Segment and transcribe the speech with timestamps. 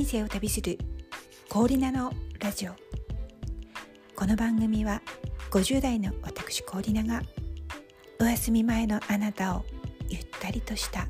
[0.00, 0.78] 人生を旅する
[1.50, 2.72] 氷菜のラジオ。
[4.16, 5.02] この番組は
[5.50, 7.20] 50代の私氷菜が
[8.18, 9.64] お休み前のあなたを
[10.08, 11.06] ゆったりとした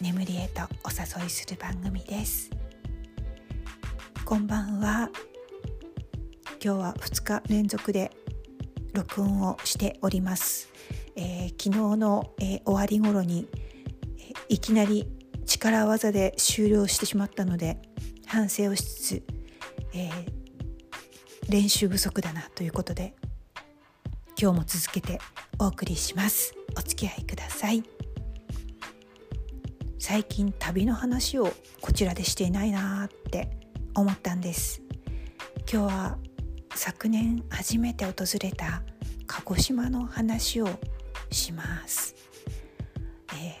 [0.00, 2.48] 眠りへとお誘いする番組です。
[4.24, 5.10] こんばんは。
[6.64, 8.10] 今日は2日連続で
[8.94, 10.70] 録音をしております、
[11.14, 13.46] えー、昨日の、えー、終わり頃に、
[14.16, 15.06] えー、いきなり
[15.44, 17.92] 力技で終了してしまったので
[18.34, 19.22] 反省をしつつ、
[19.92, 20.12] えー、
[21.48, 23.14] 練習不足だなということで
[24.36, 25.20] 今日も続けて
[25.60, 26.52] お送りします。
[26.76, 27.84] お付き合いください。
[30.00, 31.48] 最近旅の話を
[31.80, 33.56] こちらでしていないなって
[33.94, 34.82] 思ったんです。
[35.72, 36.18] 今日は
[36.74, 38.82] 昨年初めて訪れた
[39.28, 40.68] 鹿児島の話を
[41.30, 42.16] します、
[43.32, 43.60] え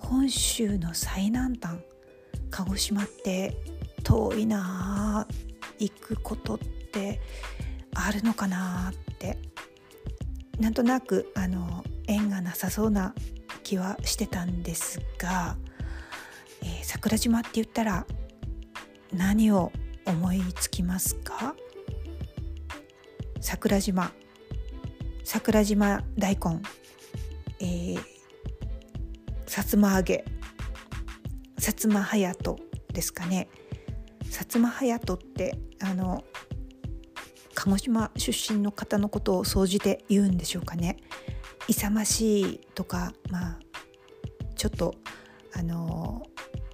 [0.00, 1.78] ー、本州の最南端
[2.50, 3.56] 鹿児島って
[4.10, 5.24] 遠いな
[5.78, 7.20] 行くことって
[7.94, 9.38] あるのかなって
[10.58, 13.14] なんとなくあの縁がなさそうな
[13.62, 15.56] 気はしてたんですが、
[16.62, 18.04] えー、桜島って言ったら
[19.12, 19.70] 何を
[20.04, 21.54] 思いつきますか？
[23.40, 24.10] 桜島。
[25.22, 26.60] 桜島大根、
[27.60, 27.98] えー、
[29.46, 30.24] 薩摩揚げ。
[31.58, 32.58] 薩摩隼人
[32.92, 33.48] ですかね。
[34.30, 36.24] 薩摩隼人ってあの
[37.54, 40.96] 鹿児島出身の方のことを総じて言うんでしょうかね
[41.68, 43.58] 勇ましいとかまあ
[44.56, 44.94] ちょっと
[45.52, 46.22] あの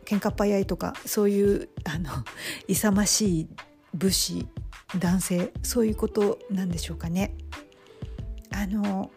[0.04, 2.10] 喧嘩っ早いとかそういうあの
[2.68, 3.48] 勇ましい
[3.94, 4.46] 武士
[4.98, 7.34] 男性そういうことなんでしょうかね。
[8.52, 9.10] あの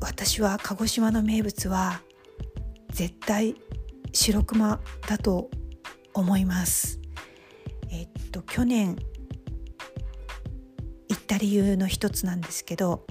[0.00, 2.00] 私は鹿児島の名物は
[2.92, 3.56] 絶対
[4.12, 5.50] 白熊だと
[6.14, 7.00] 思います。
[7.90, 8.96] えっと去年
[11.08, 13.06] 行った理由の一つなんですけど、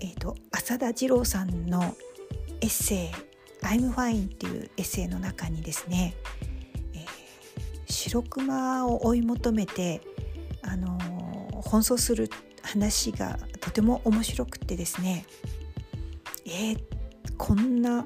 [0.00, 1.96] えっと浅田次郎さんの
[2.60, 3.10] エッセイ
[3.62, 6.14] 「I'm Fine」っていうエッセイの中にですね、
[6.94, 10.00] えー、白熊を追い求めて
[10.62, 10.98] あの
[11.64, 12.30] 奔走する
[12.62, 15.26] 話がとても面白くてですね
[16.44, 16.78] えー、
[17.38, 18.04] こんな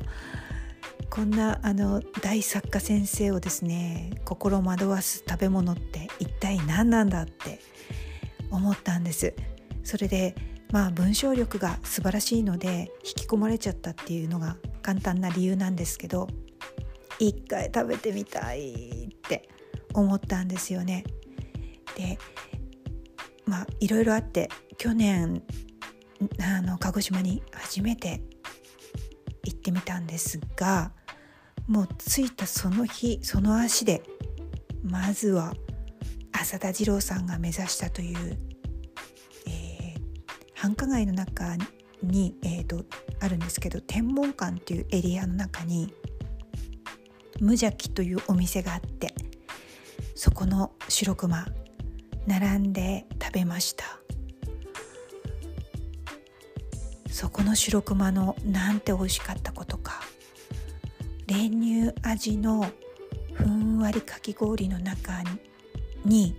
[1.16, 7.58] こんなあの大作家先生をですね心惑わす食べ物って一体何なんだって
[8.50, 9.32] 思ったんです。
[9.82, 10.34] それで
[10.70, 16.28] まあ文章力が素晴らしいので引き込まれちゃったっていうのが簡単な理由なんですけど
[17.18, 19.48] 一回食べてみたいって
[19.94, 21.02] 思ったんですよね。
[21.96, 22.18] で
[23.46, 25.42] まあいろいろあって去年
[26.42, 28.20] あの鹿児島に初めて
[29.44, 30.92] 行ってみたんですが
[31.66, 34.02] もう着いたその日その足で
[34.82, 35.54] まずは
[36.32, 38.38] 浅田次郎さんが目指したという、
[39.46, 40.00] えー、
[40.54, 41.56] 繁華街の中
[42.02, 42.84] に、えーと、
[43.20, 45.92] あるんですけど天文館っていうエリアの中に
[47.40, 49.14] 無邪気というお店があって
[50.14, 51.46] そこの白熊
[52.26, 53.84] 並んで食べました。
[57.10, 60.02] そこの白熊のなんて美味しかったことか。
[61.36, 62.66] 練乳味の
[63.34, 65.22] ふんわりかき氷の中
[66.06, 66.34] に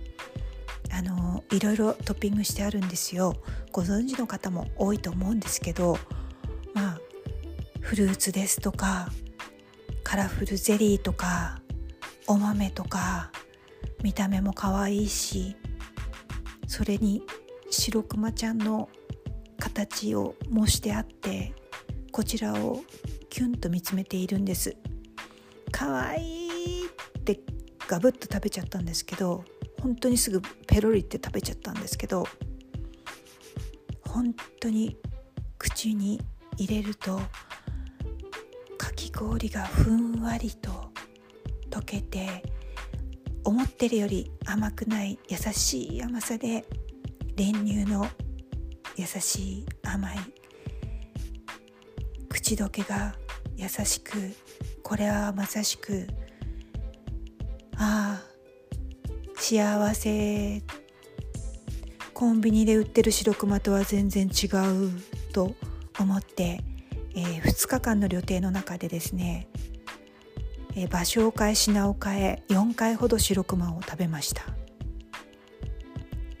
[0.90, 3.36] あのいろいろトッピングしてあるんですよ。
[3.70, 5.96] ご存知の方も多いと思うんですけど
[6.74, 7.00] まあ
[7.80, 9.08] フルーツですとか
[10.02, 11.60] カラフルゼリーとか
[12.26, 13.30] お豆とか
[14.02, 15.54] 見た目も可愛いし
[16.66, 17.22] それに
[17.70, 18.88] 白くまちゃんの
[19.60, 21.54] 形を模してあって
[22.10, 22.82] こちらを
[23.38, 24.76] キュンと見つめているんです。
[25.70, 27.38] かわいいって
[27.86, 29.44] ガブッと食べちゃったんですけど
[29.80, 32.26] 本当にすぐペロリって食べちゃったんですけど
[34.08, 34.96] 本当に
[35.56, 36.20] 口に
[36.56, 37.20] 入れると
[38.76, 40.90] かき氷がふんわりと
[41.70, 42.42] 溶けて
[43.44, 46.64] 思ってるより甘くない優しい甘さで
[47.36, 48.04] 練乳の
[48.96, 50.18] 優しい甘い
[52.28, 53.14] 口どけが
[53.58, 54.12] 優しく
[54.84, 56.06] これはまさしく
[57.76, 58.28] ああ
[59.36, 60.62] 幸せ。
[62.14, 65.54] コンビニで売ってる白熊とは全然違うと
[66.00, 66.60] 思って、
[67.14, 69.48] えー、2日間の旅程の中でですね
[70.74, 74.42] え場所を変え品を変え4回ほど白熊を食べました。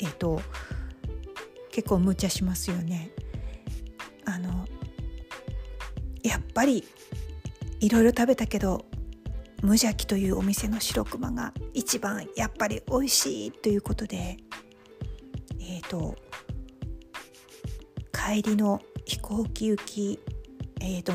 [0.00, 0.40] えっ、と
[1.70, 3.10] 結構無茶しますよね。
[4.24, 4.66] あの
[6.28, 6.84] やっぱり
[7.80, 8.84] いろいろ食べたけど
[9.62, 14.36] 無邪気というお店の白熊が一番やっぱり美味しいということで
[15.58, 16.16] えっ、ー、と
[18.12, 20.20] 帰りの飛行機行き
[20.80, 21.12] え、ー、と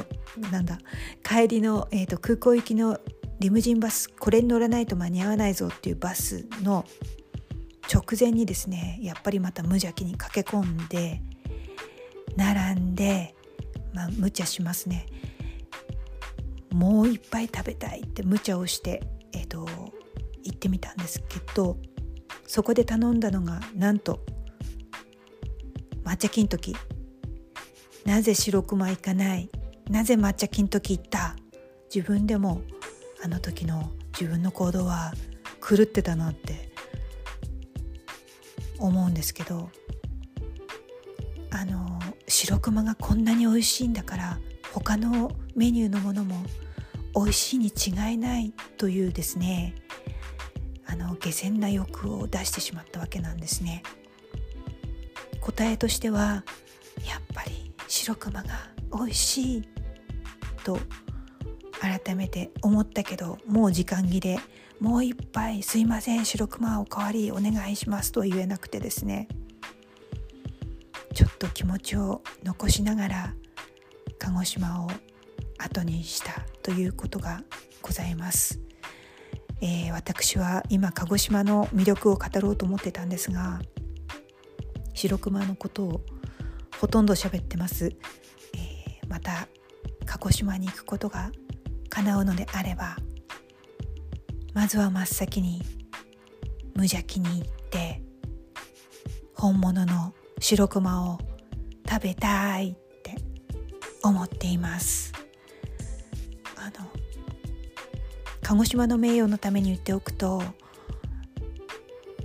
[0.51, 0.79] なんだ
[1.23, 2.99] 帰りの、えーと、空港行きの
[3.39, 6.85] リムジンバスこれに乗らないと間に合わないぞっていうバスの
[7.93, 11.21] 直前にですねやっぱりまた無邪気に駆け込んで
[12.35, 13.35] 並んで
[13.93, 15.05] まあ無茶しますね。
[16.71, 19.65] もういっぱい食べたいって無茶をしてえっ、ー、と
[20.43, 21.77] 行ってみたんですけど
[22.47, 24.19] そこで頼んだのがなんと
[26.03, 26.75] 抹茶金時。
[28.05, 29.49] なぜ白熊行かない？
[29.89, 31.37] なぜ抹茶金時行った？
[31.93, 32.61] 自分でも
[33.23, 35.13] あの時の自分の行動は
[35.65, 36.73] 狂ってたなって
[38.79, 39.69] 思うんですけど
[41.51, 41.97] あの
[42.27, 44.39] 白熊がこんなに美味しいんだから
[44.71, 46.35] 他のメニューのものも
[47.15, 49.75] 美味しいに違いないというですね
[50.85, 53.81] あの下船な欲を出してしまったわけなんですね。
[55.41, 56.43] 答えとしては
[57.05, 58.49] やっぱり白熊が
[58.93, 59.63] 美味しい
[60.63, 60.79] と
[61.81, 64.39] 改めて思ったけどもう時間切れ
[64.79, 69.27] もう一杯すいません白熊おかわりお願いしますと言えなくてですね。
[71.13, 73.33] ちょっと気持ちを残しながら
[74.17, 74.89] 鹿児島を
[75.59, 77.41] 後にしたということが
[77.83, 78.59] ございます、
[79.61, 83.61] えー、私は今鹿児島の魅力を語ろうと思ってたんですが
[84.95, 86.01] 白熊のことを
[86.81, 89.47] ほとんど喋ってます、えー、また
[90.07, 91.31] 鹿児島に行くことが
[91.89, 92.97] 叶うのであれば
[94.55, 95.61] まずは真っ先に
[96.75, 98.01] 無邪気に行って
[99.35, 101.19] 本物の白熊を
[101.89, 103.15] 食べたいって
[104.03, 105.13] 思っています。
[106.57, 106.89] あの
[108.41, 110.43] 鹿児島の名誉のために言っておくと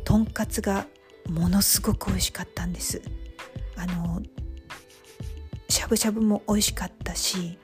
[0.02, 0.86] とんかつが
[1.28, 3.00] ものすごく美味しかったんです。
[3.76, 4.20] あの
[5.68, 7.56] しゃぶしゃぶも美味しかったし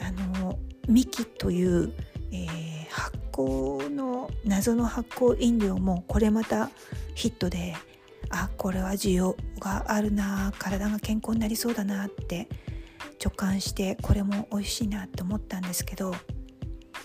[0.00, 0.58] あの
[0.88, 1.94] ミキという、
[2.32, 6.70] えー、発酵の謎の発酵飲料もこれまた
[7.14, 7.76] ヒットで
[8.30, 12.48] あこれは需要があるな体が健康になりそうだなって
[13.22, 16.14] 直感してこれも美味しいなって思ったんですけど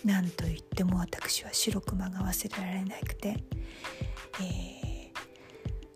[0.04, 3.38] なんといっても私は白熊が忘れられなくて、
[4.42, 5.12] え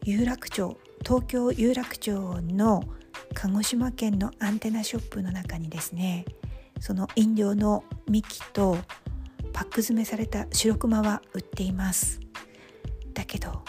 [0.06, 2.83] ー、有楽町東京有楽町の
[3.33, 6.25] 鹿児島県のアンテナショップの中にですね
[6.80, 8.77] その飲料の幹と
[9.53, 12.19] パック詰めされた白熊は売っています。
[13.13, 13.63] だけど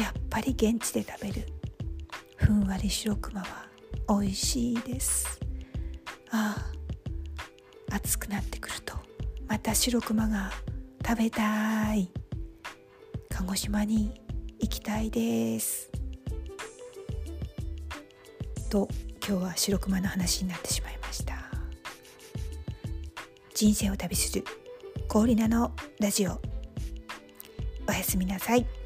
[0.00, 1.46] やっぱり現地で食べる。
[2.36, 3.68] ふんわり白熊は
[4.08, 5.38] 美味しいです。
[6.30, 6.56] あ
[7.90, 8.94] あ暑くなってくると。
[9.46, 10.50] また白熊が
[11.06, 12.10] 食べたい。
[13.28, 14.18] 鹿児島に
[14.58, 15.90] 行きたいです。
[18.70, 18.88] と
[19.26, 21.34] 今日は白熊の話になってしまいました。
[23.54, 24.44] 人生を旅する
[25.08, 26.40] 氷菜のラジオ。
[27.86, 28.79] おやすみなさい。